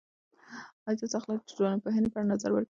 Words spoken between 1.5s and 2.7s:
د ټولنپوهنې په اړه نظر ورکړئ؟